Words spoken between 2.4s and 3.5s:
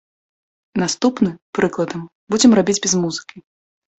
рабіць без музыкі.